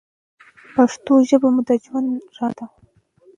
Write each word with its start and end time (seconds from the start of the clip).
پښتو 0.75 1.13
ژبه 1.29 1.47
مو 1.53 1.61
د 1.67 1.69
ژوند 1.83 2.07
رڼا 2.35 2.47
ده. 2.57 2.65